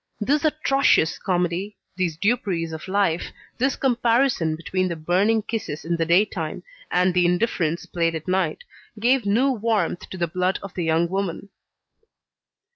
This 0.19 0.43
atrocious 0.43 1.19
comedy, 1.19 1.77
these 1.95 2.17
duperies 2.17 2.73
of 2.73 2.87
life, 2.87 3.31
this 3.59 3.75
comparison 3.75 4.55
between 4.55 4.87
the 4.87 4.95
burning 4.95 5.43
kisses 5.43 5.85
in 5.85 5.95
the 5.95 6.07
daytime, 6.07 6.63
and 6.89 7.13
the 7.13 7.27
indifference 7.27 7.85
played 7.85 8.15
at 8.15 8.27
night, 8.27 8.63
gave 8.99 9.27
new 9.27 9.51
warmth 9.51 10.09
to 10.09 10.17
the 10.17 10.25
blood 10.25 10.57
of 10.63 10.73
the 10.73 10.85
young 10.85 11.07
woman. 11.07 11.49